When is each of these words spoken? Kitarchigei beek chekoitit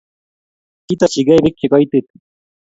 Kitarchigei 0.87 1.39
beek 1.43 1.55
chekoitit 1.61 2.05